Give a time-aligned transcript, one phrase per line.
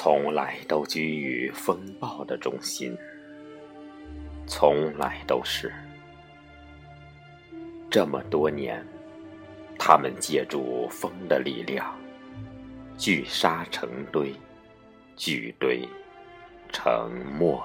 [0.00, 2.96] 从来都居于风暴的中心，
[4.46, 5.72] 从来都是。
[7.90, 8.86] 这么多年，
[9.76, 11.98] 他们借助风的力量，
[12.96, 14.32] 聚沙成堆，
[15.16, 15.82] 聚堆
[16.72, 17.60] 成沫。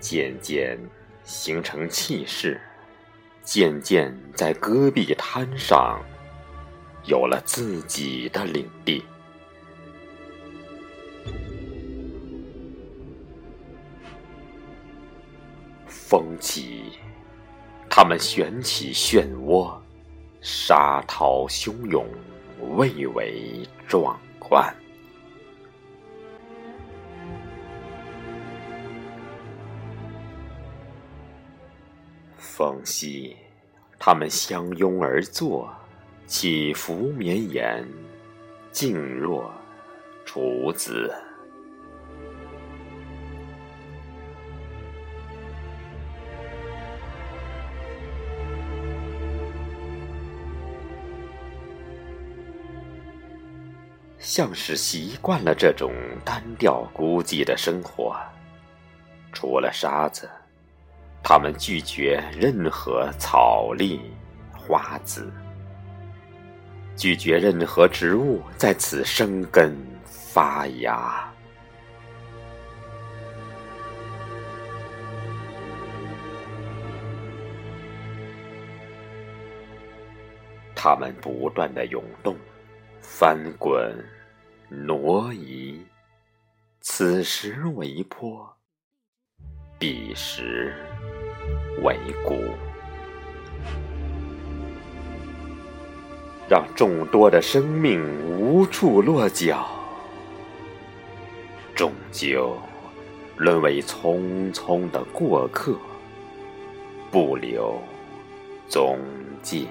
[0.00, 0.76] 渐渐
[1.24, 2.60] 形成气势，
[3.42, 6.00] 渐渐在戈壁滩上
[7.04, 9.02] 有了自己的领地。
[15.86, 16.92] 风起，
[17.88, 19.74] 他们旋起漩涡，
[20.40, 22.06] 沙涛汹涌，
[22.76, 24.72] 蔚为壮观。
[32.56, 33.36] 缝隙，
[33.98, 35.68] 他们相拥而坐，
[36.24, 37.84] 起伏绵延，
[38.70, 39.52] 静若
[40.24, 41.12] 处子。
[54.20, 55.92] 像是习惯了这种
[56.24, 58.16] 单调孤寂的生活，
[59.32, 60.30] 除了沙子。
[61.26, 63.98] 他们拒绝任何草粒、
[64.52, 65.32] 花籽，
[66.94, 71.32] 拒绝任何植物在此生根发芽。
[80.76, 82.36] 它们不断的涌动、
[83.00, 83.96] 翻滚、
[84.68, 85.82] 挪移，
[86.82, 88.46] 此时为坡，
[89.78, 90.74] 彼时。
[91.82, 92.36] 为谷，
[96.48, 98.02] 让众多的生命
[98.38, 99.66] 无处落脚，
[101.74, 102.56] 终究
[103.36, 105.76] 沦为匆匆的过客，
[107.10, 107.80] 不留
[108.68, 108.98] 踪
[109.42, 109.68] 迹。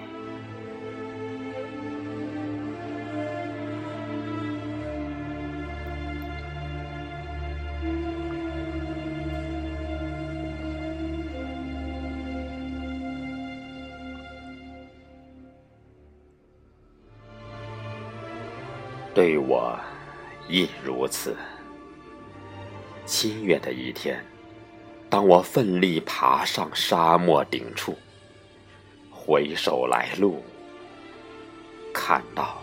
[19.14, 19.80] 对我
[20.48, 21.36] 亦如此。
[23.06, 24.26] 七月的一天，
[25.10, 27.96] 当我奋力爬上沙漠顶处，
[29.12, 30.44] 回首来路，
[31.94, 32.58] 看到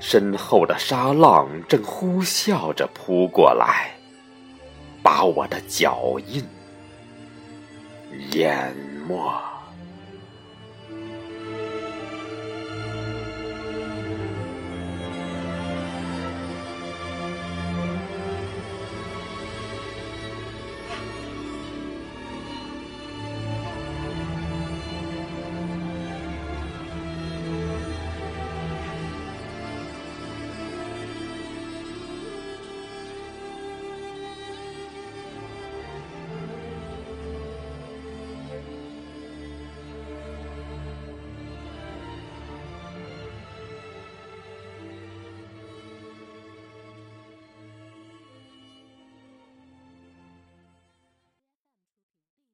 [0.00, 3.92] 身后的沙浪正呼啸着扑过来，
[5.02, 6.44] 把我的脚印
[8.32, 8.74] 淹
[9.06, 9.30] 没。